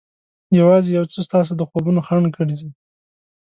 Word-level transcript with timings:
یوازې 0.59 0.89
یو 0.97 1.05
څه 1.11 1.19
ستاسو 1.27 1.51
د 1.57 1.61
خوبونو 1.69 1.99
خنډ 2.07 2.25
ګرځي. 2.35 2.69